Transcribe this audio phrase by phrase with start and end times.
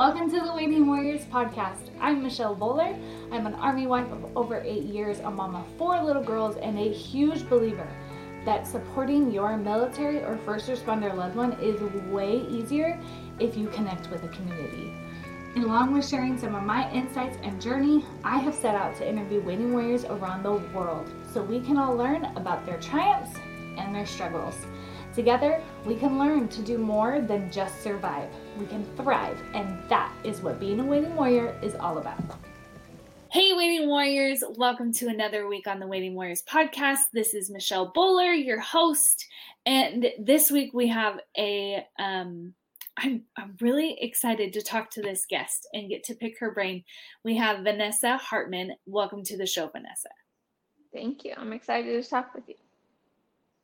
[0.00, 1.90] Welcome to the Waiting Warriors podcast.
[2.00, 2.96] I'm Michelle Bowler.
[3.30, 6.78] I'm an Army wife of over eight years, a mom of four little girls, and
[6.78, 7.86] a huge believer
[8.46, 11.78] that supporting your military or first responder loved one is
[12.10, 12.98] way easier
[13.40, 14.94] if you connect with a community.
[15.56, 19.42] Along with sharing some of my insights and journey, I have set out to interview
[19.42, 23.38] waiting warriors around the world so we can all learn about their triumphs
[23.76, 24.56] and their struggles.
[25.14, 28.30] Together, we can learn to do more than just survive.
[28.56, 32.22] We can thrive, and that is what being a waiting warrior is all about.
[33.32, 37.06] Hey, Waiting Warriors, welcome to another week on the Waiting Warriors podcast.
[37.12, 39.26] This is Michelle Bowler, your host,
[39.66, 42.54] and this week we have a um,
[42.96, 46.84] I'm, I'm really excited to talk to this guest and get to pick her brain.
[47.24, 48.74] We have Vanessa Hartman.
[48.86, 50.10] Welcome to the show, Vanessa.
[50.92, 51.34] Thank you.
[51.36, 52.54] I'm excited to talk with you.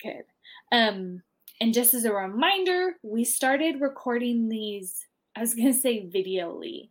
[0.02, 0.24] Good.
[0.72, 1.22] Um,
[1.60, 6.90] and just as a reminder, we started recording these, I was going to say videoly,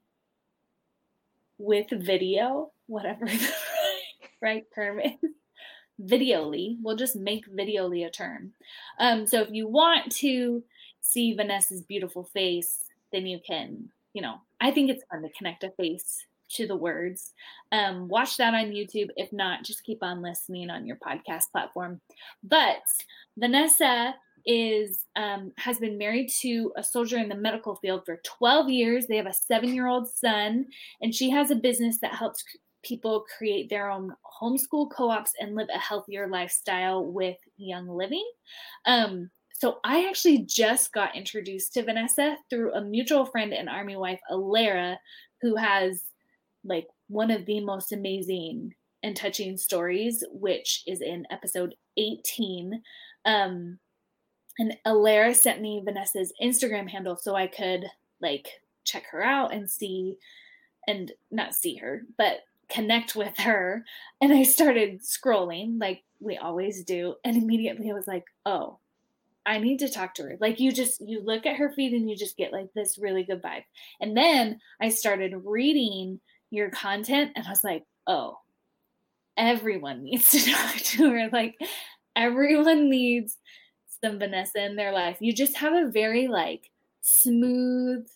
[1.58, 3.54] with video, whatever the
[4.42, 5.14] right term is.
[6.02, 6.78] Videoly.
[6.82, 8.52] We'll just make videoly a term.
[9.00, 10.64] Um, so if you want to
[11.00, 15.64] see Vanessa's beautiful face, then you can, you know, I think it's fun to connect
[15.64, 17.34] a face to the words.
[17.72, 19.10] Um, watch that on YouTube.
[19.16, 22.02] If not, just keep on listening on your podcast platform.
[22.44, 22.84] But
[23.38, 24.16] Vanessa
[24.46, 29.08] is um, has been married to a soldier in the medical field for 12 years.
[29.08, 30.66] They have a seven year old son,
[31.02, 32.44] and she has a business that helps
[32.84, 38.26] people create their own homeschool co ops and live a healthier lifestyle with Young Living.
[38.86, 43.96] Um, so I actually just got introduced to Vanessa through a mutual friend and army
[43.96, 44.98] wife, Alara,
[45.42, 46.04] who has
[46.64, 52.82] like one of the most amazing and touching stories, which is in episode 18.
[53.26, 53.80] Um,
[54.58, 57.86] and Alara sent me Vanessa's Instagram handle so I could
[58.22, 58.48] like
[58.84, 60.18] check her out and see
[60.88, 63.84] and not see her, but connect with her.
[64.22, 67.16] And I started scrolling like we always do.
[67.24, 68.80] And immediately I was like, oh,
[69.46, 70.38] I need to talk to her.
[70.40, 73.24] Like you just you look at her feed and you just get like this really
[73.24, 73.64] good vibe.
[74.02, 78.40] And then I started reading your content and I was like, oh,
[79.38, 81.30] everyone needs to talk to her.
[81.32, 81.56] Like
[82.16, 83.38] everyone needs
[84.06, 85.18] some Vanessa in their life.
[85.20, 86.70] You just have a very like
[87.02, 88.08] smooth,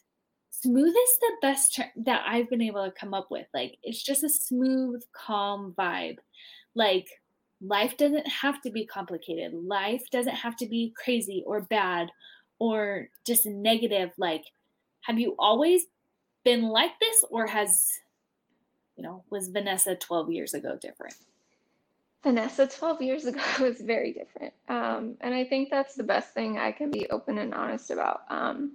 [0.52, 3.48] smooth is the best term that I've been able to come up with.
[3.54, 6.18] Like it's just a smooth, calm vibe.
[6.76, 7.08] Like
[7.62, 9.54] life doesn't have to be complicated.
[9.54, 12.12] Life doesn't have to be crazy or bad
[12.60, 14.12] or just negative.
[14.18, 14.44] Like,
[15.02, 15.86] have you always
[16.44, 17.88] been like this or has,
[18.96, 21.16] you know, was Vanessa 12 years ago different?
[22.24, 24.54] Vanessa 12 years ago was very different.
[24.68, 28.22] Um, and I think that's the best thing I can be open and honest about.
[28.30, 28.74] Um,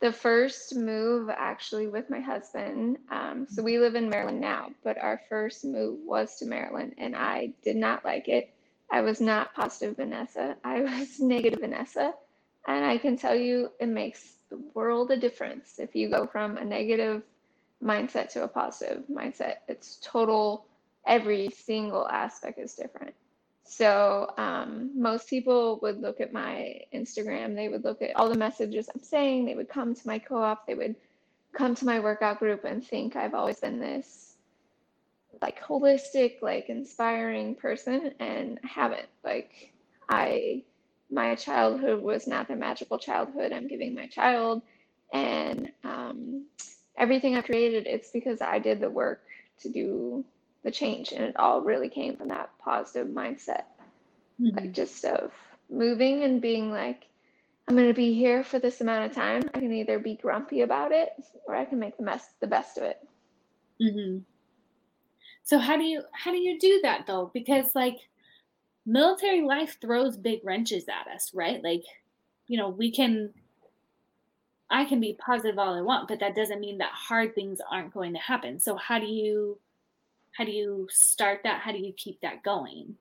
[0.00, 4.98] the first move actually with my husband, um, so we live in Maryland now, but
[4.98, 8.52] our first move was to Maryland and I did not like it.
[8.90, 12.14] I was not positive Vanessa, I was negative Vanessa.
[12.66, 16.56] And I can tell you it makes the world a difference if you go from
[16.56, 17.22] a negative
[17.82, 19.56] mindset to a positive mindset.
[19.68, 20.66] It's total
[21.06, 23.14] every single aspect is different.
[23.64, 28.36] So um, most people would look at my Instagram, they would look at all the
[28.36, 30.96] messages I'm saying, they would come to my co-op, they would
[31.52, 34.36] come to my workout group and think I've always been this
[35.40, 39.08] like holistic, like inspiring person and I haven't.
[39.24, 39.72] Like
[40.08, 40.62] I
[41.10, 44.62] my childhood was not the magical childhood I'm giving my child
[45.12, 46.46] and um,
[46.96, 49.22] everything I created it's because I did the work
[49.60, 50.24] to do
[50.62, 53.64] the change and it all really came from that positive mindset
[54.40, 54.56] mm-hmm.
[54.56, 55.32] like just of
[55.70, 57.06] moving and being like
[57.68, 59.42] i'm going to be here for this amount of time.
[59.54, 61.10] I can either be grumpy about it
[61.46, 62.98] or i can make the best the best of it.
[63.80, 64.18] Mm-hmm.
[65.42, 67.30] so how do you how do you do that though?
[67.32, 67.98] Because like
[68.84, 71.62] military life throws big wrenches at us right?
[71.62, 71.84] Like
[72.46, 73.32] you know we can
[74.70, 77.94] i can be positive all i want but that doesn't mean that hard things aren't
[77.94, 78.60] going to happen.
[78.60, 79.58] So how do you
[80.32, 81.60] how do you start that?
[81.60, 82.96] How do you keep that going?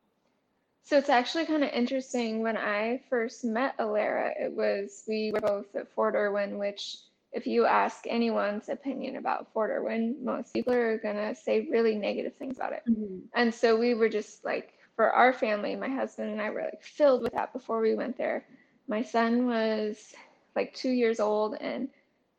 [0.84, 2.42] So it's actually kind of interesting.
[2.42, 6.98] When i first met alara it was we were both at fort irwin which
[7.32, 11.96] if you ask anyone's opinion about fort irwin most people are going to say really
[11.96, 12.84] negative things about it.
[12.90, 13.20] Mm-hmm.
[13.36, 16.84] and so we were just like for our family my husband and i were like
[16.84, 18.46] filled with that before we went there.
[18.88, 20.14] My son was
[20.58, 21.88] like two years old and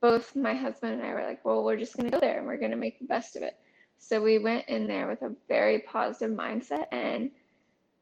[0.03, 2.47] both my husband and i were like well we're just going to go there and
[2.47, 3.57] we're going to make the best of it
[4.03, 7.31] so we went in there with a very positive mindset and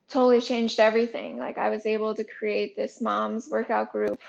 [0.08, 1.36] totally changed everything.
[1.36, 4.20] Like I was able to create this mom's workout group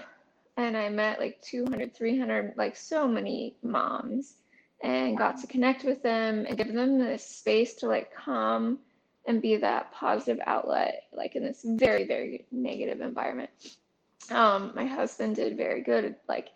[0.57, 4.35] and I met like 200, 300, like so many moms
[4.83, 8.79] and got to connect with them and give them this space to like come
[9.25, 13.49] and be that positive outlet, like in this very, very negative environment.
[14.29, 16.49] Um, my husband did very good, like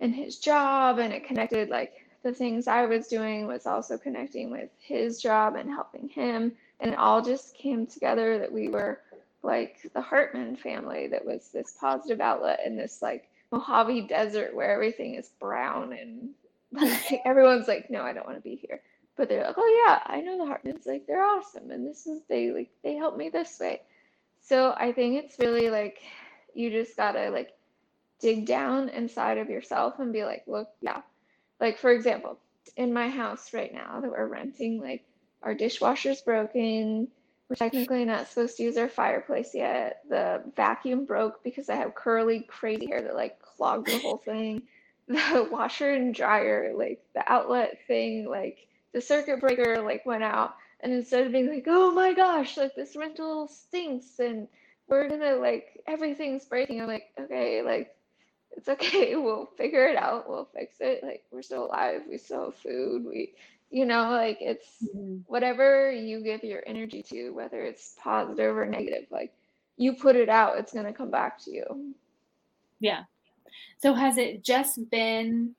[0.00, 1.92] in his job, and it connected like
[2.26, 6.50] the things I was doing was also connecting with his job and helping him.
[6.80, 8.98] And it all just came together that we were
[9.44, 14.72] like the Hartman family that was this positive outlet in this like Mojave Desert where
[14.72, 16.30] everything is brown and
[16.72, 18.80] like, everyone's like, no, I don't want to be here.
[19.16, 20.84] But they're like, oh yeah, I know the Hartmans.
[20.84, 23.82] Like they're awesome, and this is they like they help me this way.
[24.42, 26.00] So I think it's really like
[26.54, 27.52] you just gotta like
[28.20, 31.02] dig down inside of yourself and be like, look, yeah.
[31.60, 32.38] Like for example,
[32.76, 35.04] in my house right now that we're renting, like
[35.42, 37.08] our dishwasher's broken.
[37.48, 40.00] We're technically not supposed to use our fireplace yet.
[40.08, 44.62] The vacuum broke because I have curly, crazy hair that like clogged the whole thing.
[45.08, 50.56] The washer and dryer, like the outlet thing, like the circuit breaker, like went out.
[50.80, 54.48] And instead of being like, oh my gosh, like this rental stinks and
[54.88, 57.94] we're gonna like everything's breaking, I'm like, okay, like
[58.52, 59.16] it's okay.
[59.16, 60.28] We'll figure it out.
[60.28, 61.02] We'll fix it.
[61.02, 62.02] Like we're still alive.
[62.08, 63.04] We still have food.
[63.04, 63.34] We
[63.70, 65.18] you know like it's mm-hmm.
[65.26, 69.32] whatever you give your energy to whether it's positive or negative like
[69.76, 71.94] you put it out it's going to come back to you
[72.80, 73.02] yeah
[73.78, 75.54] so has it just been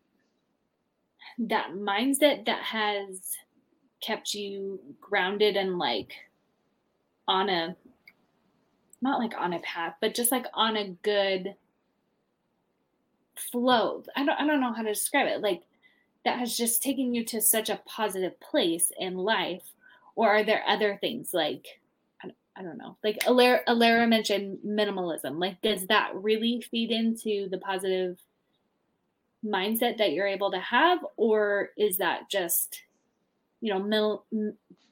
[1.37, 3.35] that mindset that has
[4.01, 6.13] kept you grounded and like
[7.27, 7.75] on a
[9.01, 11.53] not like on a path but just like on a good
[13.39, 15.63] flow i don't i don't know how to describe it like
[16.27, 19.63] that has just taken you to such a positive place in life?
[20.15, 21.65] Or are there other things like,
[22.21, 25.39] I don't know, like Alara, Alara mentioned minimalism.
[25.39, 28.17] Like, does that really feed into the positive
[29.45, 30.99] mindset that you're able to have?
[31.15, 32.81] Or is that just,
[33.61, 34.23] you know,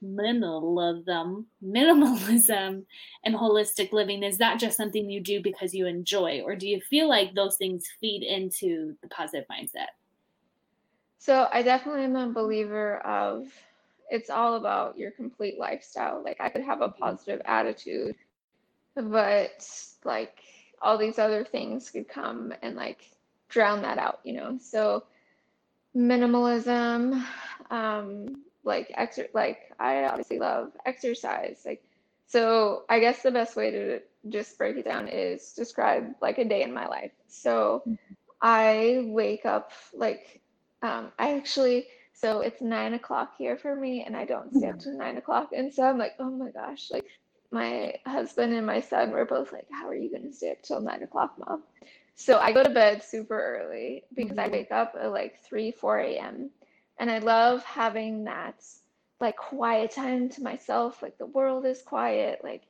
[0.03, 2.83] minimalism, minimalism
[3.23, 4.23] and holistic living?
[4.23, 6.41] Is that just something you do because you enjoy?
[6.41, 9.93] Or do you feel like those things feed into the positive mindset?
[11.17, 13.47] So I definitely am a believer of
[14.09, 16.21] it's all about your complete lifestyle.
[16.23, 18.15] Like I could have a positive attitude,
[18.95, 19.67] but
[20.03, 20.37] like
[20.81, 23.09] all these other things could come and like
[23.49, 24.59] drown that out, you know.
[24.61, 25.03] So
[25.95, 27.23] minimalism,
[27.71, 31.61] um, like exer like I obviously love exercise.
[31.65, 31.83] Like
[32.27, 36.45] so I guess the best way to just break it down is describe like a
[36.45, 37.11] day in my life.
[37.27, 38.13] So mm-hmm.
[38.41, 40.41] I wake up like
[40.85, 44.79] um, I actually, so it's nine o'clock here for me, and I don't stay up
[44.79, 45.49] till nine o'clock.
[45.55, 47.05] And so I'm like, oh my gosh, like
[47.51, 50.61] my husband and my son were both like, how are you going to stay up
[50.61, 51.63] till nine o'clock, mom?
[52.15, 54.53] So I go to bed super early because I mm-hmm.
[54.53, 56.49] wake up at like 3, 4 a.m.
[56.99, 58.63] And I love having that
[59.19, 61.01] like quiet time to myself.
[61.01, 62.41] Like the world is quiet.
[62.43, 62.63] Like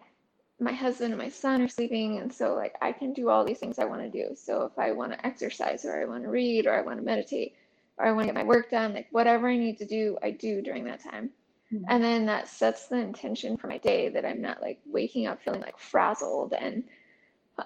[0.59, 2.19] my husband and my son are sleeping.
[2.19, 4.35] And so like I can do all these things I want to do.
[4.35, 7.05] So if I want to exercise or I want to read or I want to
[7.05, 7.55] meditate,
[7.97, 10.31] or I want to get my work done, like whatever I need to do, I
[10.31, 11.29] do during that time.
[11.73, 11.85] Mm-hmm.
[11.87, 15.41] And then that sets the intention for my day that I'm not like waking up
[15.41, 16.53] feeling like frazzled.
[16.53, 16.83] And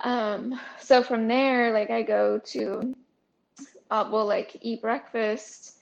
[0.04, 2.96] um, so from there, like I go to,
[3.90, 5.79] uh, we'll like eat breakfast,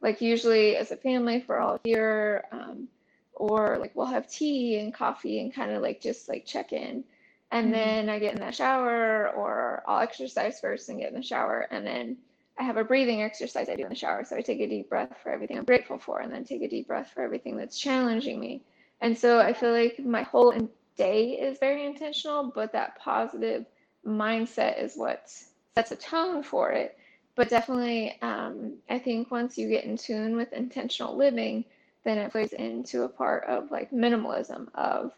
[0.00, 2.88] like usually as a family for all here, um,
[3.34, 7.04] or like we'll have tea and coffee and kind of like just like check in.
[7.52, 7.72] And mm-hmm.
[7.72, 11.66] then I get in the shower, or I'll exercise first and get in the shower,
[11.70, 12.16] and then
[12.58, 14.24] I have a breathing exercise I do in the shower.
[14.24, 16.68] So I take a deep breath for everything I'm grateful for, and then take a
[16.68, 18.62] deep breath for everything that's challenging me.
[19.00, 20.54] And so I feel like my whole
[20.96, 23.64] day is very intentional, but that positive
[24.06, 25.32] mindset is what
[25.74, 26.96] sets a tone for it.
[27.40, 31.64] But definitely, um, I think once you get in tune with intentional living,
[32.04, 35.12] then it plays into a part of like minimalism of,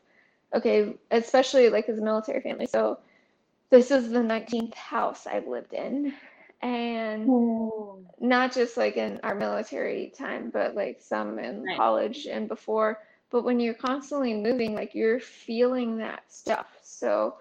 [0.55, 2.67] okay, especially like as a military family.
[2.67, 3.00] So
[3.71, 6.14] this is the 19th house I've lived in
[6.62, 8.07] and Ooh.
[8.21, 11.76] not just like in our military time, but like some in right.
[11.76, 13.00] college and before.
[13.31, 16.79] But when you're constantly moving, like you're feeling that stuff.
[16.83, 17.38] So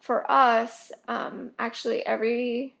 [0.00, 2.74] for us, um, actually, every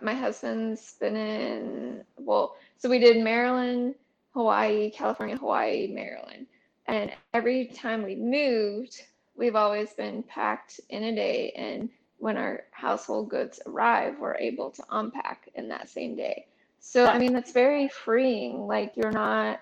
[0.00, 3.94] my husband's been in well, so we did Maryland,
[4.34, 6.46] Hawaii, California, Hawaii, Maryland,
[6.86, 9.02] and every time we moved,
[9.36, 11.88] we've always been packed in a day and
[12.22, 16.46] when our household goods arrive, we're able to unpack in that same day.
[16.78, 18.68] So, I mean, that's very freeing.
[18.68, 19.60] Like, you're not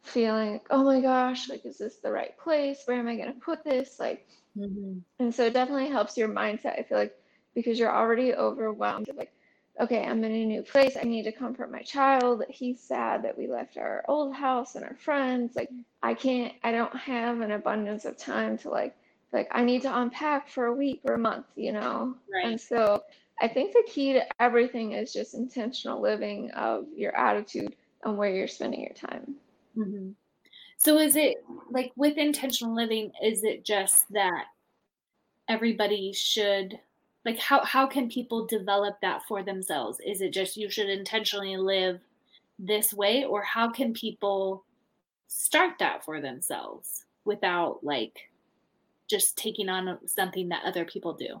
[0.00, 2.80] feeling like, oh my gosh, like, is this the right place?
[2.86, 4.00] Where am I going to put this?
[4.00, 5.00] Like, mm-hmm.
[5.18, 6.78] and so it definitely helps your mindset.
[6.78, 7.14] I feel like
[7.54, 9.32] because you're already overwhelmed, like
[9.80, 10.96] okay, I'm in a new place.
[10.96, 12.42] I need to comfort my child.
[12.48, 15.54] He's sad that we left our old house and our friends.
[15.54, 15.70] Like,
[16.02, 18.96] I can't, I don't have an abundance of time to like,
[19.32, 22.14] like, I need to unpack for a week or a month, you know?
[22.32, 22.46] Right.
[22.46, 23.02] And so
[23.40, 28.30] I think the key to everything is just intentional living of your attitude and where
[28.30, 29.34] you're spending your time.
[29.76, 30.10] Mm-hmm.
[30.76, 31.38] So, is it
[31.70, 34.44] like with intentional living, is it just that
[35.48, 36.78] everybody should
[37.28, 40.00] like how how can people develop that for themselves?
[40.00, 42.00] Is it just you should intentionally live
[42.58, 44.64] this way or how can people
[45.26, 48.30] start that for themselves without like
[49.08, 51.38] just taking on something that other people do?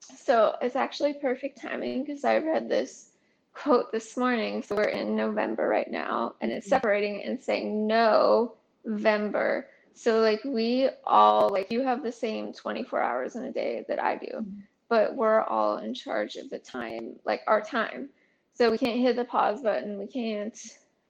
[0.00, 3.10] So it's actually perfect timing because i read this
[3.52, 4.64] quote this morning.
[4.64, 6.74] So we're in november right now and it's mm-hmm.
[6.74, 9.68] separating and saying no november.
[9.94, 14.02] So like we all like you have the same 24 hours in a day that
[14.02, 14.26] i do.
[14.26, 18.08] Mm-hmm but we're all in charge of the time, like our time.
[18.54, 19.98] So we can't hit the pause button.
[19.98, 20.58] We can't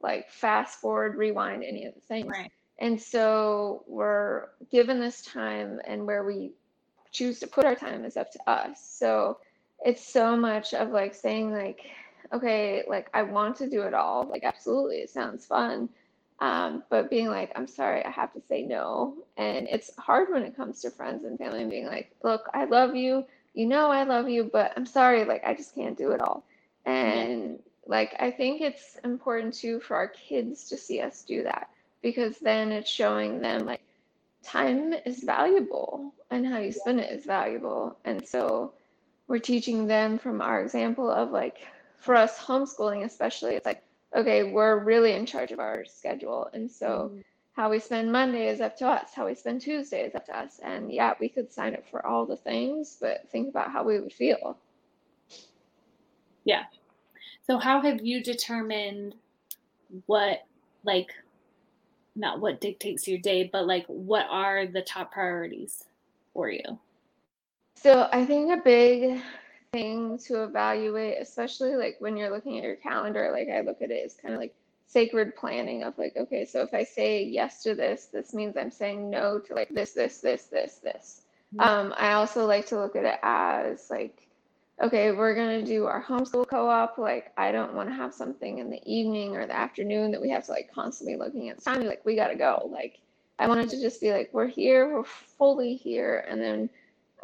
[0.00, 2.28] like fast forward, rewind any of the things.
[2.28, 2.52] Right.
[2.78, 6.52] And so we're given this time, and where we
[7.11, 8.80] choose to put our time is up to us.
[8.99, 9.38] So
[9.85, 11.80] it's so much of like saying like,
[12.32, 14.25] okay, like I want to do it all.
[14.28, 15.88] Like absolutely, it sounds fun.
[16.40, 19.14] Um, but being like, I'm sorry, I have to say no.
[19.37, 22.64] And it's hard when it comes to friends and family and being like, look, I
[22.64, 23.25] love you
[23.59, 26.45] you know I love you, but I'm sorry, like I just can't do it all.
[26.87, 27.57] And yeah.
[27.87, 31.69] like I think it's important too for our kids to see us do that
[32.00, 33.83] because then it's showing them like
[34.45, 37.99] time is valuable and how you spend it is valuable.
[38.05, 38.75] And so
[39.27, 41.59] we're teaching them from our example of like
[41.97, 43.83] for us homeschooling especially it's like
[44.15, 47.21] okay we're really in charge of our schedule and so mm-hmm
[47.59, 49.11] how we spend Monday is up to us.
[49.17, 50.61] How we spend Tuesday is up to us.
[50.62, 53.99] And yeah, we could sign up for all the things, but think about how we
[53.99, 54.57] would feel.
[56.45, 56.62] Yeah.
[57.45, 59.17] So, how have you determined
[60.07, 60.47] what,
[60.85, 61.09] like,
[62.15, 65.83] not what dictates your day, but like, what are the top priorities
[66.35, 66.79] for you?
[67.75, 69.21] So, I think a big
[69.73, 73.91] thing to evaluate, especially like when you're looking at your calendar, like I look at
[73.91, 74.55] it, is kind of like,
[74.88, 78.71] sacred planning of like, okay, so if I say yes to this, this means I'm
[78.71, 81.23] saying no to like this, this, this, this, this.
[81.54, 81.61] Mm-hmm.
[81.61, 84.26] Um, I also like to look at it as like,
[84.83, 86.97] okay, we're gonna do our homeschool co-op.
[86.97, 90.30] Like, I don't want to have something in the evening or the afternoon that we
[90.30, 91.85] have to like constantly looking at time.
[91.85, 92.71] Like, we gotta go.
[92.73, 92.99] Like,
[93.38, 96.71] I wanted to just be like, we're here, we're fully here, and then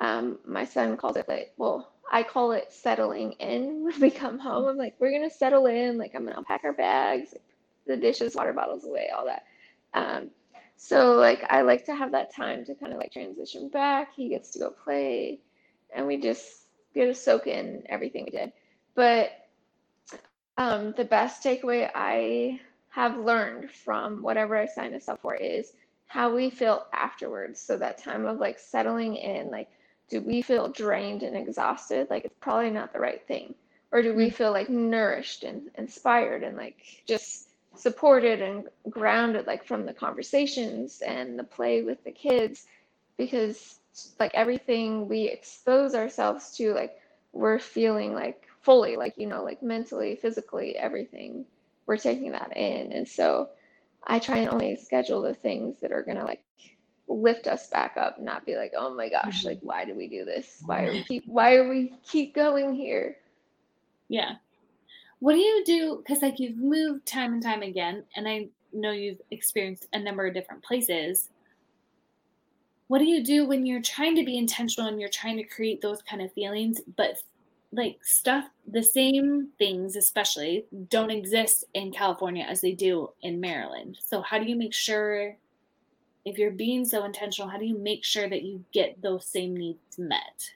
[0.01, 4.39] um, my son calls it like, well, I call it settling in when we come
[4.39, 4.67] home.
[4.67, 5.97] I'm like, we're gonna settle in.
[5.97, 7.43] Like, I'm gonna unpack our bags, like,
[7.87, 9.45] the dishes, water bottles away, all that.
[9.93, 10.31] Um,
[10.77, 14.15] so like I like to have that time to kind of like transition back.
[14.15, 15.41] He gets to go play,
[15.95, 16.65] and we just
[16.95, 18.53] get to soak in everything we did.
[18.95, 19.31] But
[20.57, 22.61] um, the best takeaway I
[22.91, 25.73] have learned from whatever I signed us up for is
[26.07, 27.61] how we feel afterwards.
[27.61, 29.69] So that time of like settling in, like,
[30.09, 32.09] do we feel drained and exhausted?
[32.09, 33.55] Like it's probably not the right thing.
[33.91, 34.35] Or do we mm.
[34.35, 36.77] feel like nourished and inspired and like
[37.07, 42.67] just supported and grounded like from the conversations and the play with the kids
[43.17, 43.79] because
[44.19, 46.99] like everything we expose ourselves to like
[47.33, 51.45] we're feeling like fully like you know like mentally physically everything
[51.87, 52.93] we're taking that in.
[52.93, 53.51] And so
[54.07, 56.43] i try and only schedule the things that are going to like
[57.09, 59.49] lift us back up not be like oh my gosh mm-hmm.
[59.49, 60.63] like why do we do this?
[60.65, 63.17] Why are we keep why are we keep going here?
[64.09, 64.37] Yeah
[65.25, 66.03] what do you do?
[66.07, 70.27] Because like you've moved time and time again, and I know you've experienced a number
[70.27, 71.31] of different places.
[72.89, 75.81] What do you do when you're trying to be intentional and you're trying to create
[75.81, 77.23] those kind of feelings, but
[77.73, 83.97] like stuff, the same things, especially, don't exist in California as they do in Maryland.
[84.05, 85.35] So, how do you make sure,
[86.27, 89.57] if you're being so intentional, how do you make sure that you get those same
[89.57, 90.51] needs met?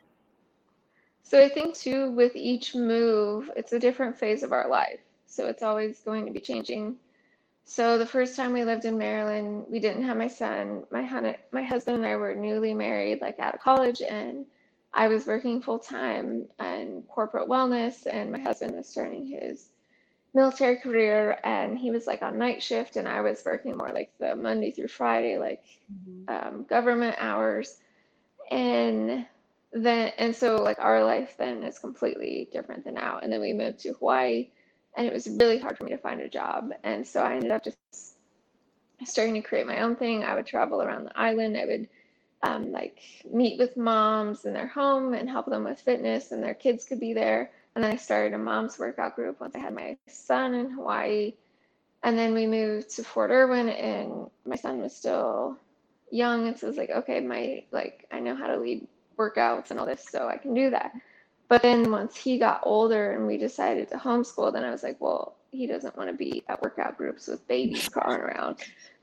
[1.29, 5.01] So I think too, with each move, it's a different phase of our life.
[5.27, 6.97] So it's always going to be changing.
[7.67, 10.85] So the first time we lived in Maryland, we didn't have my son.
[10.91, 14.47] My hun- my husband and I were newly married, like out of college, and
[14.95, 19.69] I was working full time in corporate wellness, and my husband was starting his
[20.33, 24.13] military career, and he was like on night shift, and I was working more like
[24.19, 26.25] the Monday through Friday, like mm-hmm.
[26.35, 27.81] um, government hours,
[28.51, 29.27] and
[29.73, 33.19] then and so like our life then is completely different than now.
[33.23, 34.49] And then we moved to hawaii
[34.97, 36.71] and it was really hard for me to find a job.
[36.83, 37.79] And so i ended up just
[39.05, 40.25] starting to create my own thing.
[40.25, 41.57] I would travel around the island.
[41.57, 41.89] I would
[42.43, 46.55] um, like meet with moms in their home and help them with fitness and their
[46.55, 47.51] kids could be there.
[47.75, 51.35] And then I started a mom's workout group once I had my son in Hawaii.
[52.03, 55.57] And then we moved to Fort Irwin and my son was still
[56.11, 56.49] young.
[56.49, 58.87] And so it was like, okay, my, like, I know how to lead
[59.19, 60.93] workouts and all this, so I can do that.
[61.49, 65.01] But then once he got older and we decided to homeschool, then I was like,
[65.01, 68.57] well, he doesn't want to be at workout groups with babies crawling around.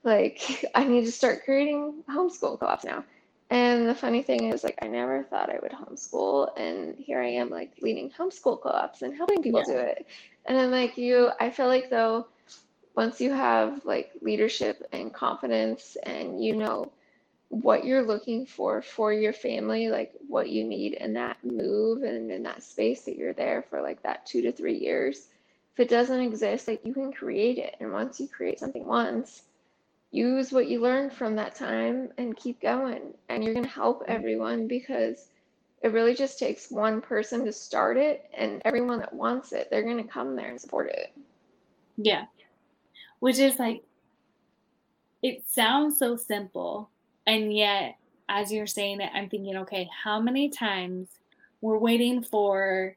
[0.03, 3.03] Like, I need to start creating homeschool co-ops now.
[3.51, 7.27] And the funny thing is, like, I never thought I would homeschool, and here I
[7.27, 9.73] am, like, leading homeschool co-ops and helping people yeah.
[9.73, 10.07] do it.
[10.45, 12.27] And I'm like, you, I feel like though,
[12.95, 16.91] once you have like leadership and confidence, and you know
[17.49, 22.31] what you're looking for for your family, like what you need in that move and
[22.31, 25.27] in that space that you're there for like that two to three years.
[25.73, 27.75] If it doesn't exist, like you can create it.
[27.79, 29.43] And once you create something once,
[30.11, 33.13] use what you learned from that time and keep going.
[33.29, 34.11] And you're going to help mm-hmm.
[34.11, 35.27] everyone because
[35.81, 38.29] it really just takes one person to start it.
[38.35, 41.13] And everyone that wants it, they're going to come there and support it.
[41.97, 42.25] Yeah.
[43.19, 43.83] Which is like,
[45.21, 46.89] it sounds so simple.
[47.27, 47.97] And yet,
[48.29, 51.07] as you're saying it, I'm thinking, okay, how many times
[51.61, 52.95] we're waiting for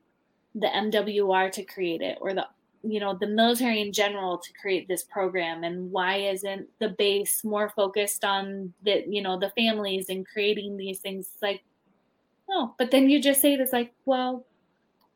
[0.55, 2.47] the MWR to create it or the
[2.85, 5.65] you know the military in general to create this program?
[5.65, 10.77] And why isn't the base more focused on the you know the families and creating
[10.77, 11.31] these things?
[11.33, 11.63] It's like
[12.49, 14.47] no but then you just say it, it's like well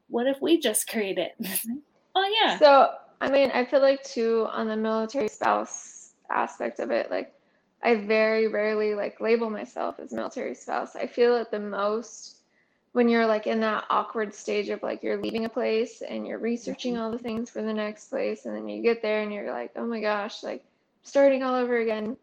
[0.08, 1.32] what if we just create it?
[1.42, 1.76] Mm-hmm.
[2.14, 2.58] Oh yeah.
[2.58, 2.90] So
[3.22, 7.32] i mean i feel like too on the military spouse aspect of it like
[7.82, 10.96] i very rarely like label myself as military spouse.
[10.96, 12.36] I feel at the most
[12.92, 16.38] when you're like in that awkward stage of like you're leaving a place and you're
[16.38, 19.50] researching all the things for the next place and then you get there and you're
[19.50, 20.62] like oh my gosh like
[21.02, 22.16] starting all over again.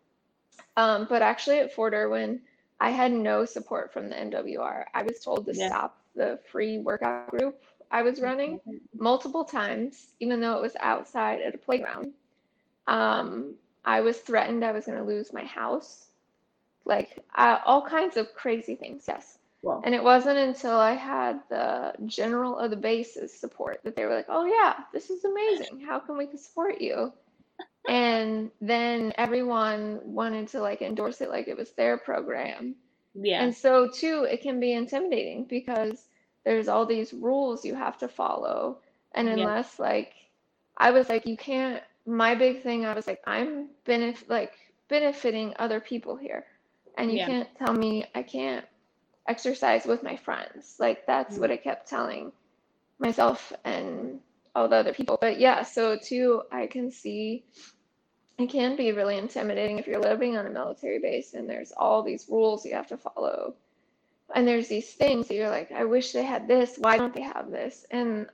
[0.78, 2.40] Um, but actually at fort irwin
[2.80, 5.68] i had no support from the mwr i was told to yeah.
[5.68, 7.62] stop the free workout group
[7.92, 8.62] i was running
[8.98, 12.14] multiple times even though it was outside at a playground.
[12.88, 16.08] Um, i was threatened i was going to lose my house
[16.86, 19.82] like uh, all kinds of crazy things yes Wow.
[19.84, 24.16] And it wasn't until I had the general of the bases support that they were
[24.16, 25.82] like, oh, yeah, this is amazing.
[25.82, 27.12] How can we support you?
[27.90, 32.76] and then everyone wanted to like endorse it like it was their program.
[33.16, 33.44] Yeah.
[33.44, 36.06] And so, too, it can be intimidating because
[36.46, 38.78] there's all these rules you have to follow.
[39.14, 39.86] And unless, yeah.
[39.86, 40.14] like,
[40.78, 44.54] I was like, you can't, my big thing, I was like, I'm benef- like
[44.88, 46.46] benefiting other people here.
[46.98, 47.28] And you yeah.
[47.28, 48.66] can't tell me I can't
[49.28, 50.76] exercise with my friends.
[50.80, 51.42] Like that's mm-hmm.
[51.42, 52.32] what I kept telling
[52.98, 54.20] myself and
[54.56, 55.18] all the other people.
[55.22, 57.46] But yeah, so too, I can see
[58.38, 62.02] it can be really intimidating if you're living on a military base and there's all
[62.02, 63.54] these rules you have to follow.
[64.34, 66.78] And there's these things that you're like, I wish they had this.
[66.78, 67.86] Why don't they have this?
[67.92, 68.28] And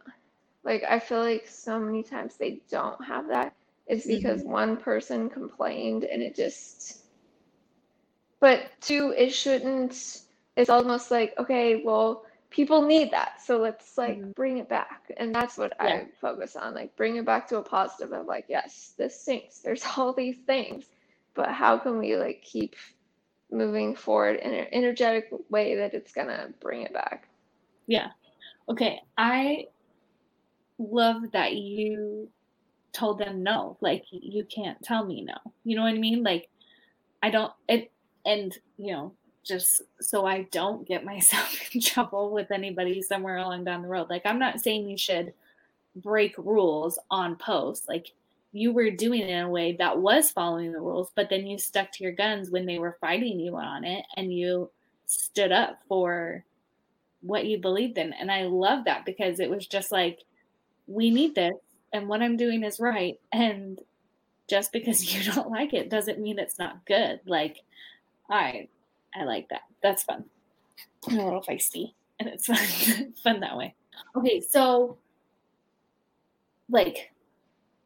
[0.64, 3.54] like, I feel like so many times they don't have that.
[3.88, 4.52] It's because mm-hmm.
[4.52, 7.06] one person complained and it just,
[8.40, 14.18] but two, it shouldn't it's almost like okay well people need that so let's like
[14.18, 14.32] mm-hmm.
[14.32, 15.88] bring it back and that's what yeah.
[15.88, 19.60] i focus on like bring it back to a positive of like yes this sinks
[19.60, 20.86] there's all these things
[21.34, 22.76] but how can we like keep
[23.52, 27.28] moving forward in an energetic way that it's gonna bring it back
[27.88, 28.08] yeah
[28.70, 29.66] okay i
[30.78, 32.30] love that you
[32.96, 36.50] told them no like you can't tell me no you know what i mean like
[37.22, 37.92] i don't it
[38.26, 39.14] and you know
[39.46, 44.10] just so I don't get myself in trouble with anybody somewhere along down the road.
[44.10, 45.34] Like, I'm not saying you should
[45.96, 47.88] break rules on post.
[47.88, 48.12] Like,
[48.52, 51.58] you were doing it in a way that was following the rules, but then you
[51.58, 54.72] stuck to your guns when they were fighting you on it and you
[55.06, 56.44] stood up for
[57.22, 58.14] what you believed in.
[58.14, 60.20] And I love that because it was just like,
[60.88, 61.54] we need this
[61.94, 63.20] and what I'm doing is right.
[63.32, 63.80] And
[64.48, 67.20] just because you don't like it doesn't mean it's not good.
[67.26, 67.58] Like,
[68.30, 68.68] I
[69.16, 69.62] I like that.
[69.82, 70.26] That's fun.
[71.08, 72.46] I'm a little feisty, and it's
[72.96, 73.76] fun, fun that way.
[74.16, 74.98] Okay, so
[76.70, 77.12] like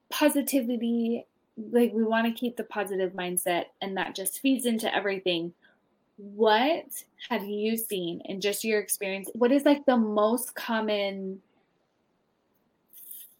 [0.09, 1.25] positivity,
[1.57, 5.53] like we want to keep the positive mindset, and that just feeds into everything.
[6.17, 6.85] What
[7.29, 9.29] have you seen in just your experience?
[9.33, 11.41] What is like the most common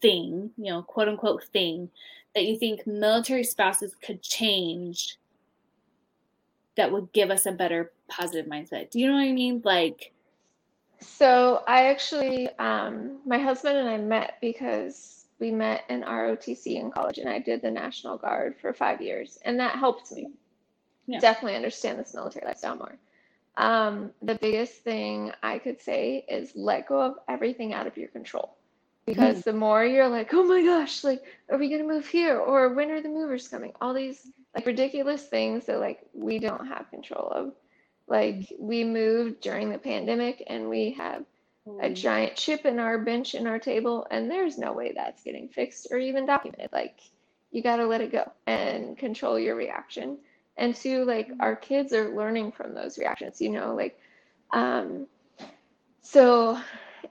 [0.02, 1.90] thing, you know, quote unquote thing
[2.36, 5.18] that you think military spouses could change
[6.76, 8.90] that would give us a better positive mindset.
[8.90, 9.62] Do you know what I mean?
[9.64, 10.12] Like,
[11.02, 16.92] so I actually, um, my husband and I met because we met in ROTC in
[16.92, 20.30] college, and I did the National Guard for five years, and that helped me
[21.08, 21.20] yeah.
[21.20, 22.98] definitely understand this military lifestyle more.
[23.58, 28.10] Um, the biggest thing I could say is let go of everything out of your
[28.10, 28.56] control.
[29.10, 29.50] Because mm-hmm.
[29.50, 32.38] the more you're like, oh my gosh, like, are we gonna move here?
[32.38, 33.74] Or when are the movers coming?
[33.82, 37.54] All these like ridiculous things that like we don't have control of.
[38.08, 41.24] Like we moved during the pandemic and we have
[41.66, 41.94] a mm-hmm.
[41.96, 45.88] giant chip in our bench in our table, and there's no way that's getting fixed
[45.90, 46.70] or even documented.
[46.72, 47.00] Like
[47.50, 50.20] you gotta let it go and control your reaction.
[50.56, 54.00] And two, like our kids are learning from those reactions, you know, like
[54.52, 55.08] um
[56.04, 56.60] so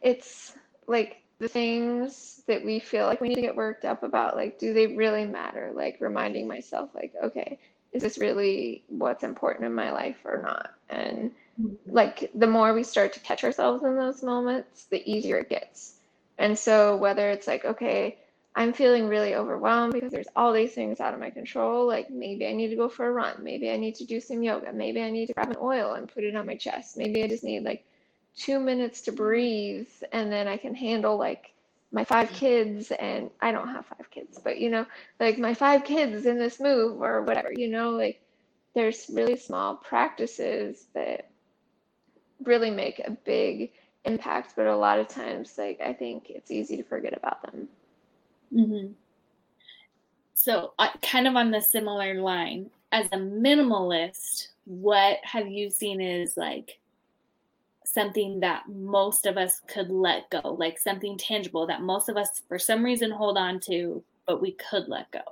[0.01, 0.55] it's
[0.87, 4.59] like the things that we feel like we need to get worked up about like
[4.59, 5.73] do they really matter?
[5.75, 7.59] Like reminding myself like okay
[7.93, 10.75] is this really what's important in my life or not?
[10.91, 11.75] And mm-hmm.
[11.87, 15.95] like the more we start to catch ourselves in those moments the easier it gets.
[16.39, 18.19] And so whether it's like okay
[18.59, 22.47] i'm feeling really overwhelmed because there's all these things out of my control like maybe
[22.47, 25.01] i need to go for a run maybe i need to do some yoga maybe
[25.01, 27.45] i need to grab an oil and put it on my chest maybe i just
[27.45, 27.85] need like
[28.39, 31.53] two minutes to breathe and then I can handle like
[31.91, 34.87] my five kids and I don't have five kids, but you know,
[35.19, 38.21] like my five kids in this move or whatever, you know, like
[38.75, 41.31] there's really small practices that
[42.45, 43.73] really make a big
[44.05, 47.69] impact, but a lot of times, like I think it's easy to forget about them.
[48.55, 48.93] Mm-hmm.
[50.35, 56.01] So, uh, kind of on the similar line, as a minimalist, what have you seen
[56.01, 56.79] is like
[57.93, 62.43] something that most of us could let go, like something tangible that most of us,
[62.47, 65.23] for some reason, hold on to, but we could let go?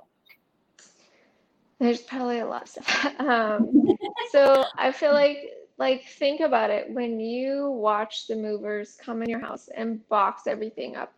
[1.79, 3.13] There's probably a lot of stuff.
[3.19, 3.95] Um,
[4.31, 6.89] so I feel like, like, think about it.
[6.89, 11.13] When you watch the movers come in your house and box everything up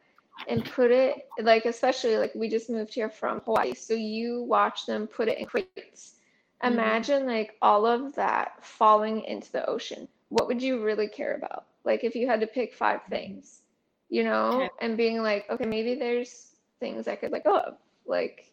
[0.49, 4.85] and put it, like, especially like we just moved here from Hawaii, so you watch
[4.85, 6.15] them put it in crates.
[6.61, 6.73] Mm-hmm.
[6.73, 7.29] Imagine mm-hmm.
[7.29, 11.65] like all of that falling into the ocean what would you really care about?
[11.83, 13.61] Like if you had to pick five things,
[14.09, 14.69] you know, okay.
[14.81, 17.77] and being like, okay, maybe there's things I could let go of.
[18.05, 18.51] Like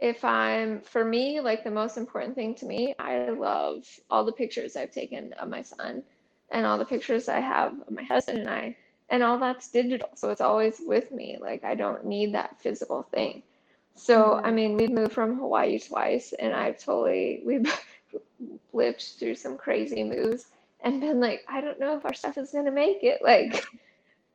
[0.00, 4.32] if I'm for me, like the most important thing to me, I love all the
[4.32, 6.02] pictures I've taken of my son
[6.50, 8.76] and all the pictures I have of my husband and I
[9.10, 10.10] and all that's digital.
[10.14, 11.38] So it's always with me.
[11.40, 13.42] Like I don't need that physical thing.
[13.94, 14.46] So mm-hmm.
[14.46, 17.72] I mean, we've moved from Hawaii twice and I've totally we've
[18.72, 20.46] lived through some crazy moves
[20.80, 23.20] and been like, I don't know if our stuff is gonna make it.
[23.22, 23.64] Like,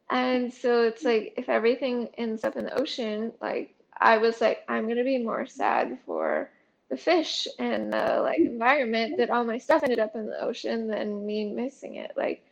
[0.09, 4.63] and so it's like if everything ends up in the ocean, like I was like,
[4.67, 6.49] I'm gonna be more sad for
[6.89, 10.87] the fish and the like environment that all my stuff ended up in the ocean
[10.87, 12.11] than me missing it.
[12.15, 12.45] Like,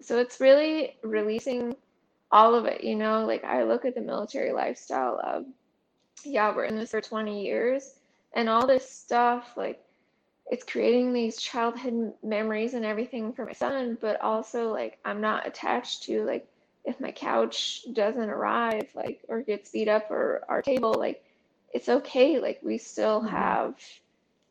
[0.00, 1.76] so it's really releasing
[2.30, 3.24] all of it, you know.
[3.24, 5.46] Like I look at the military lifestyle of,
[6.24, 7.94] yeah, we're in this for 20 years,
[8.34, 9.82] and all this stuff like
[10.50, 15.46] it's creating these childhood memories and everything for my son, but also like I'm not
[15.46, 16.46] attached to like
[16.88, 21.22] if my couch doesn't arrive like or gets beat up or our table like
[21.74, 23.28] it's okay like we still mm-hmm.
[23.28, 23.74] have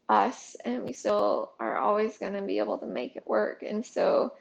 [0.10, 3.84] us and we still are always going to be able to make it work and
[3.86, 4.32] so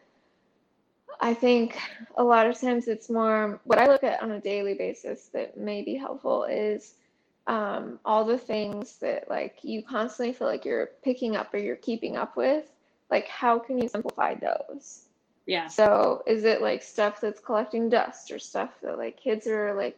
[1.20, 1.76] i think
[2.18, 5.56] a lot of times it's more what i look at on a daily basis that
[5.56, 6.94] may be helpful is
[7.46, 11.76] um, all the things that like you constantly feel like you're picking up or you're
[11.76, 12.64] keeping up with
[13.10, 15.04] like how can you simplify those?
[15.46, 15.68] Yeah.
[15.68, 19.96] So is it like stuff that's collecting dust or stuff that like kids are like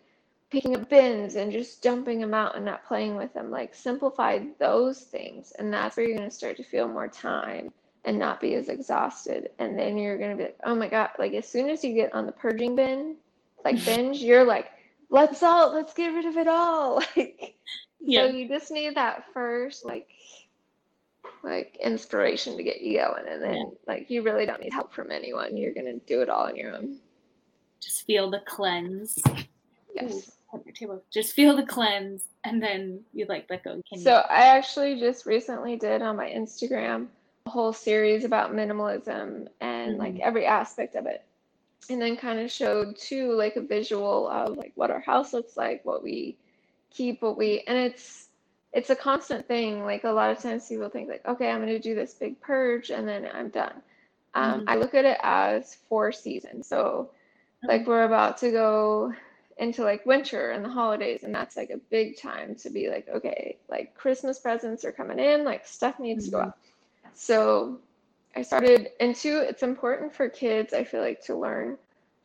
[0.50, 4.38] picking up bins and just dumping them out and not playing with them like simplify
[4.58, 7.70] those things and that's where you're going to start to feel more time
[8.04, 11.11] and not be as exhausted and then you're going to be like oh my god
[11.18, 13.14] like as soon as you get on the purging bin
[13.64, 14.70] like binge you're like
[15.11, 17.57] let's all let's get rid of it all like
[18.01, 18.27] yeah.
[18.27, 20.09] so you just need that first like
[21.42, 23.64] like inspiration to get you going and then yeah.
[23.87, 26.75] like you really don't need help from anyone you're gonna do it all on your
[26.75, 26.99] own
[27.81, 29.18] just feel the cleanse
[29.94, 31.03] yes Ooh, your table.
[31.12, 35.27] just feel the cleanse and then you like let go Can so i actually just
[35.27, 37.07] recently did on my instagram
[37.47, 40.01] a whole series about minimalism and mm-hmm.
[40.01, 41.25] like every aspect of it
[41.90, 45.57] and then kind of showed too like a visual of like what our house looks
[45.57, 46.37] like what we
[46.90, 48.29] keep what we and it's
[48.72, 51.68] it's a constant thing like a lot of times people think like okay i'm going
[51.68, 53.83] to do this big purge and then i'm done
[54.35, 54.68] um, mm-hmm.
[54.68, 57.11] i look at it as four seasons so
[57.64, 59.12] like we're about to go
[59.59, 63.09] into like winter and the holidays and that's like a big time to be like
[63.09, 66.37] okay like christmas presents are coming in like stuff needs mm-hmm.
[66.37, 66.48] to go mm-hmm.
[66.51, 66.59] up
[67.14, 67.79] so
[68.37, 71.77] I started, and two, it's important for kids, I feel like, to learn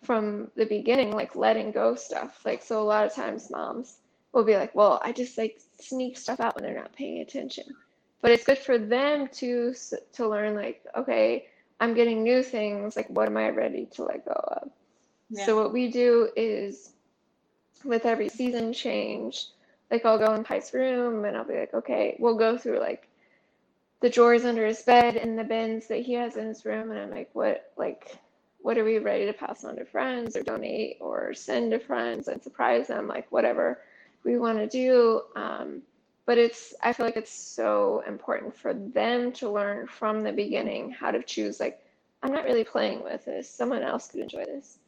[0.03, 2.41] from the beginning, like letting go stuff.
[2.45, 3.97] Like, so a lot of times moms
[4.31, 7.65] will be like, well, I just like sneak stuff out when they're not paying attention.
[8.21, 9.73] But it's good for them to
[10.13, 11.47] to learn, like, okay,
[11.79, 12.95] I'm getting new things.
[12.95, 14.69] Like, what am I ready to let go of?
[15.29, 15.45] Yeah.
[15.45, 16.91] So what we do is
[17.83, 19.47] with every season change,
[19.91, 23.07] like I'll go in Kai's room and I'll be like, okay, we'll go through like
[24.03, 26.99] the drawers under his bed and the bins that he has in his room, and
[26.99, 28.17] I'm like, what, like,
[28.61, 32.27] what are we ready to pass on to friends or donate or send to friends
[32.27, 33.79] and surprise them, like whatever
[34.25, 35.21] we want to do.
[35.37, 35.83] Um,
[36.25, 40.91] but it's, I feel like it's so important for them to learn from the beginning
[40.91, 41.79] how to choose, like,
[42.21, 43.49] I'm not really playing with this.
[43.49, 44.79] Someone else could enjoy this.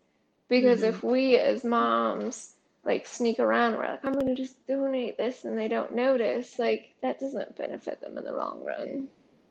[0.50, 0.90] Because mm-hmm.
[0.90, 2.55] if we as moms
[2.86, 6.60] like sneak around, we're like, I'm going to just donate this and they don't notice,
[6.60, 9.08] like that doesn't benefit them in the long run.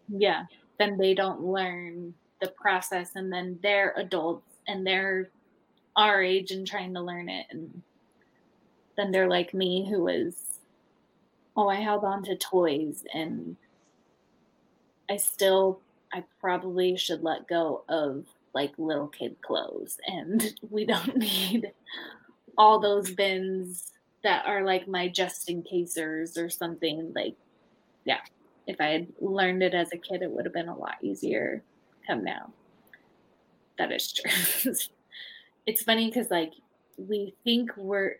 [0.08, 0.44] Yeah.
[0.78, 5.30] Then they don't learn the process and then they're adults and they're
[5.96, 7.46] our age and trying to learn it.
[7.50, 7.82] And
[8.96, 10.36] then they're like me who was,
[11.56, 13.56] oh, I held on to toys and
[15.10, 15.80] I still
[16.12, 21.72] I probably should let go of like little kid clothes and we don't need
[22.56, 27.34] all those bins that are like my just in casers or something like
[28.04, 28.20] yeah
[28.66, 31.62] if i had learned it as a kid it would have been a lot easier
[32.06, 32.52] come now
[33.78, 34.72] that is true
[35.66, 36.52] it's funny because like
[36.96, 38.16] we think we're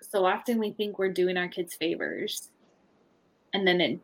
[0.00, 2.48] so often we think we're doing our kids favors
[3.54, 4.00] and then it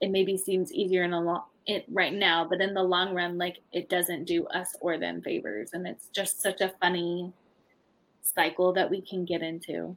[0.00, 3.36] it maybe seems easier in a long it right now, but in the long run,
[3.36, 5.70] like it doesn't do us or them favors.
[5.74, 7.30] And it's just such a funny
[8.34, 9.96] cycle that we can get into.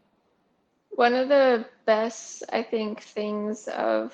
[0.91, 4.13] One of the best, I think, things of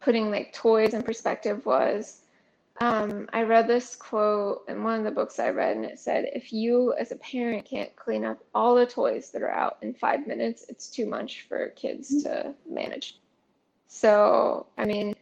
[0.00, 2.22] putting like toys in perspective was
[2.80, 6.30] um, I read this quote in one of the books I read, and it said,
[6.32, 9.94] If you as a parent can't clean up all the toys that are out in
[9.94, 12.48] five minutes, it's too much for kids mm-hmm.
[12.48, 13.20] to manage.
[13.86, 15.14] So, I mean,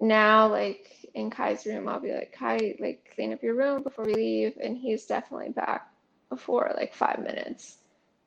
[0.00, 4.04] now, like, in Kai's room, I'll be like, Kai, like clean up your room before
[4.04, 4.58] we leave.
[4.62, 5.90] And he's definitely back
[6.28, 7.78] before like five minutes.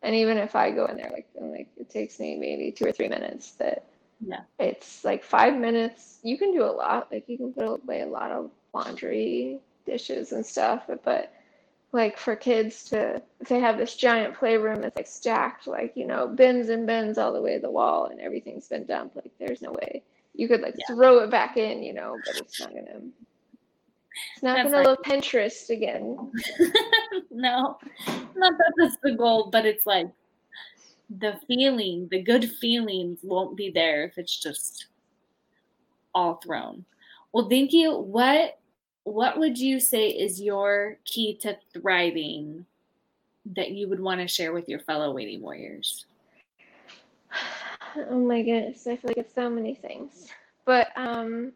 [0.03, 2.91] And even if I go in there, like, like it takes me maybe two or
[2.91, 3.85] three minutes that
[4.23, 4.41] yeah.
[4.59, 6.19] It's like five minutes.
[6.23, 7.11] You can do a lot.
[7.11, 10.83] Like you can put away a lot of laundry, dishes and stuff.
[11.03, 11.33] But
[11.91, 16.05] like for kids to if they have this giant playroom that's like stacked, like, you
[16.05, 19.31] know, bins and bins all the way to the wall and everything's been dumped, like
[19.39, 20.95] there's no way you could like yeah.
[20.95, 23.01] throw it back in, you know, but it's not gonna
[24.41, 26.31] not that's gonna look Pinterest again.
[27.31, 27.77] no,
[28.35, 30.07] not that that's the goal, but it's like
[31.19, 34.87] the feeling, the good feelings won't be there if it's just
[36.13, 36.85] all thrown.
[37.33, 37.95] Well, thank you.
[37.97, 38.59] What
[39.03, 42.65] what would you say is your key to thriving
[43.45, 46.05] that you would want to share with your fellow waiting warriors?
[48.09, 50.29] Oh my goodness, I feel like it's so many things.
[50.63, 51.51] But um,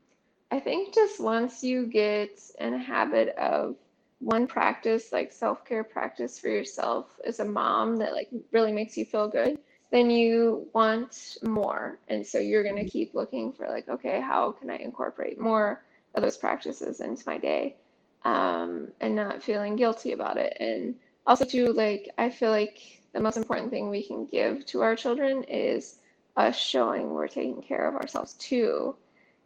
[0.56, 3.76] I think just once you get in a habit of
[4.20, 8.96] one practice, like self care practice for yourself as a mom that like really makes
[8.96, 9.60] you feel good,
[9.92, 12.00] then you want more.
[12.08, 15.84] And so you're going to keep looking for like, okay, how can I incorporate more
[16.14, 17.76] of those practices into my day
[18.24, 20.56] um, and not feeling guilty about it.
[20.62, 20.96] And
[21.28, 24.96] also, too, like, I feel like the most important thing we can give to our
[24.96, 25.98] children is
[26.38, 28.96] us showing we're taking care of ourselves too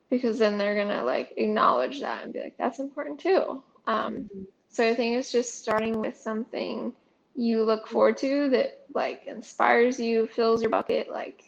[0.10, 4.41] because then they're gonna like acknowledge that and be like that's important too um, mm-hmm.
[4.69, 6.93] so i think it's just starting with something
[7.36, 11.43] you look forward to that like inspires you fills your bucket like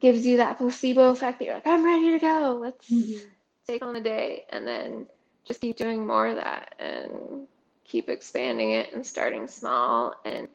[0.00, 3.26] gives you that placebo effect that you're like i'm ready to go let's mm-hmm.
[3.66, 5.06] take on the day and then
[5.46, 7.46] just keep doing more of that and
[7.84, 10.48] keep expanding it and starting small and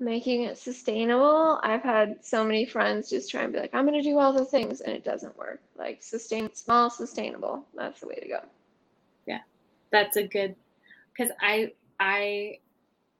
[0.00, 1.58] making it sustainable.
[1.62, 4.32] I've had so many friends just try and be like, I'm going to do all
[4.32, 5.60] the things, and it doesn't work.
[5.76, 7.64] Like, sustain small, sustainable.
[7.74, 8.40] That's the way to go.
[9.26, 9.40] Yeah,
[9.90, 10.54] that's a good.
[11.12, 12.58] Because I, I,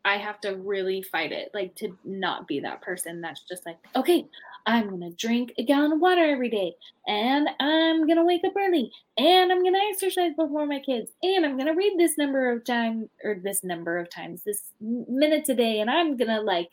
[0.08, 3.76] I have to really fight it, like to not be that person that's just like,
[3.94, 4.26] okay,
[4.64, 6.74] I'm gonna drink a gallon of water every day,
[7.06, 11.58] and I'm gonna wake up early, and I'm gonna exercise before my kids, and I'm
[11.58, 15.80] gonna read this number of times or this number of times, this minutes a day,
[15.80, 16.70] and I'm gonna like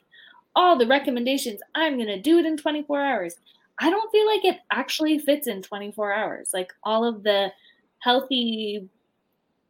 [0.56, 1.60] all the recommendations.
[1.76, 3.36] I'm gonna do it in 24 hours.
[3.80, 6.52] I don't feel like it actually fits in 24 hours.
[6.54, 7.52] Like all of the
[8.00, 8.88] healthy,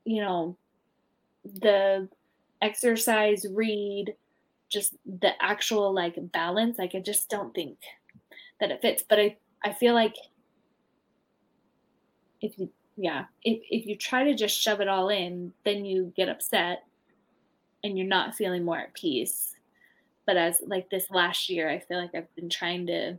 [0.04, 0.56] you know,
[1.44, 2.08] the
[2.62, 4.16] exercise, read,
[4.70, 6.78] just the actual like balance.
[6.78, 7.78] Like I just don't think
[8.60, 9.04] that it fits.
[9.08, 10.16] But I, I feel like
[12.42, 16.14] if you yeah, if if you try to just shove it all in, then you
[16.16, 16.84] get upset
[17.84, 19.56] and you're not feeling more at peace.
[20.26, 23.18] But as like this last year, I feel like I've been trying to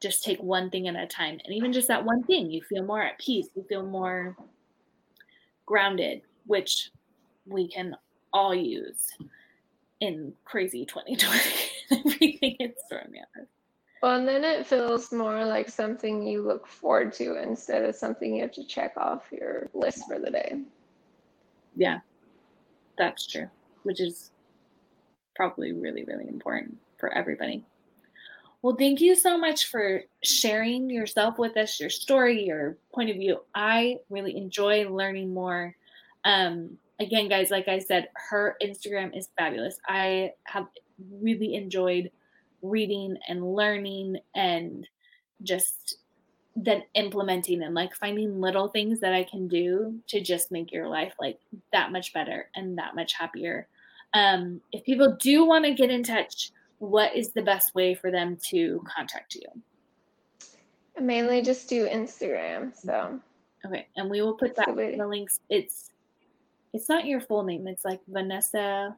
[0.00, 1.38] just take one thing at a time.
[1.44, 4.36] And even just that one thing, you feel more at peace, you feel more
[5.66, 6.90] grounded, which
[7.46, 7.96] we can
[8.34, 9.12] all use.
[10.00, 11.40] in crazy 2020.
[11.90, 13.48] Everything is thrown at us.
[14.02, 18.34] Well, and then it feels more like something you look forward to instead of something
[18.34, 20.60] you have to check off your list for the day.
[21.74, 22.00] Yeah,
[22.98, 23.48] that's true,
[23.84, 24.30] which is
[25.34, 27.64] probably really, really important for everybody.
[28.60, 33.16] Well, thank you so much for sharing yourself with us, your story, your point of
[33.16, 33.40] view.
[33.54, 35.74] I really enjoy learning more.
[36.24, 39.78] Um, again, guys, like I said, her Instagram is fabulous.
[39.86, 40.66] I have
[41.20, 42.10] really enjoyed
[42.62, 44.86] reading and learning and
[45.42, 45.98] just
[46.56, 50.88] then implementing and like finding little things that I can do to just make your
[50.88, 51.38] life like
[51.72, 53.66] that much better and that much happier.
[54.14, 58.10] Um, if people do want to get in touch, what is the best way for
[58.10, 59.46] them to contact you?
[60.96, 62.72] I mainly just do Instagram.
[62.76, 63.20] So
[63.66, 65.40] okay, and we will put that in the links.
[65.50, 65.90] It's
[66.74, 67.68] it's not your full name.
[67.68, 68.96] It's like Vanessa.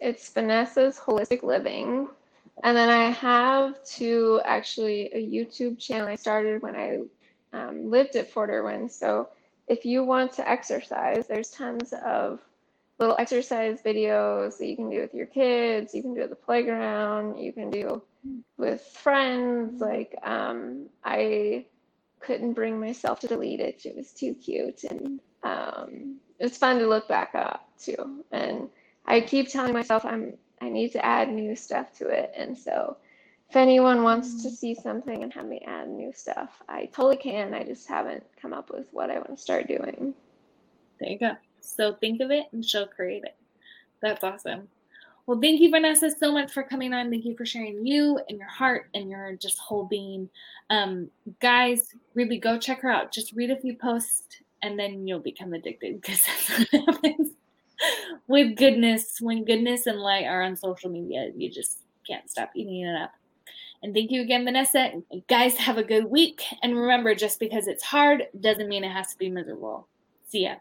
[0.00, 2.08] It's Vanessa's Holistic Living.
[2.62, 6.98] And then I have to actually a YouTube channel I started when I
[7.54, 8.90] um, lived at Fort Irwin.
[8.90, 9.30] So
[9.66, 12.40] if you want to exercise, there's tons of
[12.98, 16.36] little exercise videos that you can do with your kids, you can do at the
[16.36, 18.02] playground, you can do
[18.58, 19.80] with friends.
[19.80, 21.64] Like, um, I
[22.20, 23.86] couldn't bring myself to delete it.
[23.86, 24.84] It was too cute.
[24.84, 28.24] And um, it's fun to look back up too.
[28.32, 28.68] And
[29.06, 32.32] I keep telling myself I'm I need to add new stuff to it.
[32.36, 32.96] And so
[33.48, 37.54] if anyone wants to see something and have me add new stuff, I totally can.
[37.54, 40.14] I just haven't come up with what I want to start doing.
[40.98, 41.32] There you go.
[41.60, 43.36] So think of it and she'll create it.
[44.02, 44.68] That's awesome.
[45.26, 47.10] Well, thank you, Vanessa, so much for coming on.
[47.10, 50.28] Thank you for sharing you and your heart and your just whole being.
[50.70, 53.12] Um, guys, really go check her out.
[53.12, 57.30] Just read a few posts and then you'll become addicted because that's what happens
[58.28, 59.18] with goodness.
[59.20, 63.12] When goodness and light are on social media, you just can't stop eating it up.
[63.82, 64.92] And thank you again, Vanessa.
[65.28, 66.42] Guys, have a good week.
[66.62, 69.88] And remember, just because it's hard doesn't mean it has to be miserable.
[70.28, 70.56] See ya.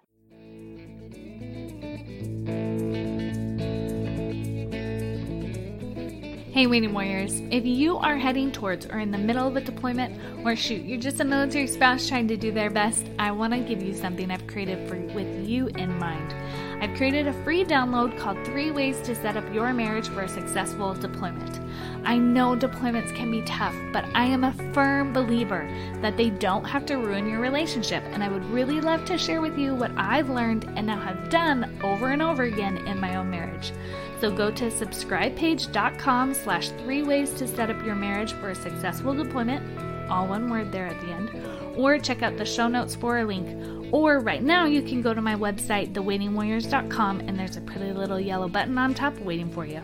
[6.59, 10.19] Hey, Waiting Warriors, if you are heading towards or in the middle of a deployment,
[10.43, 13.61] or shoot, you're just a military spouse trying to do their best, I want to
[13.61, 16.33] give you something I've created for with you in mind.
[16.83, 20.27] I've created a free download called Three Ways to Set Up Your Marriage for a
[20.27, 21.61] Successful Deployment.
[22.03, 25.69] I know deployments can be tough, but I am a firm believer
[26.01, 29.41] that they don't have to ruin your relationship, and I would really love to share
[29.41, 33.15] with you what I've learned and now have done over and over again in my
[33.15, 33.71] own marriage.
[34.19, 39.13] So go to subscribepage.com slash three ways to set up your marriage for a successful
[39.13, 41.31] deployment, all one word there at the end,
[41.77, 43.93] or check out the show notes for a link.
[43.93, 48.19] Or right now you can go to my website, thewaitingwarriors.com, and there's a pretty little
[48.19, 49.81] yellow button on top waiting for you.